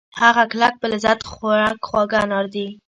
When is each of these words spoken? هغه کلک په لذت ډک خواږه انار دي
هغه 0.21 0.43
کلک 0.51 0.73
په 0.81 0.87
لذت 0.93 1.19
ډک 1.25 1.79
خواږه 1.87 2.17
انار 2.23 2.45
دي 2.53 2.67